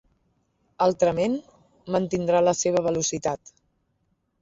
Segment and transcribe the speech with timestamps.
[0.85, 1.37] Altrament,
[1.99, 3.57] mantindrà la seva velocitat.